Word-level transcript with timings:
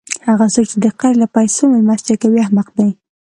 هغه 0.29 0.45
څوک، 0.53 0.65
چي 0.71 0.77
د 0.81 0.85
قرض 0.99 1.17
له 1.21 1.27
پېسو 1.35 1.63
میلمستیا 1.73 2.15
کوي؛ 2.21 2.39
احمق 2.41 2.67
دئ! 2.77 2.89